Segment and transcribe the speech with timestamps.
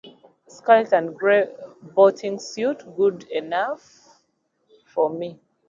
[0.47, 1.47] Scarlet and gray
[1.83, 4.23] boating suit, good enough
[4.87, 5.39] for me.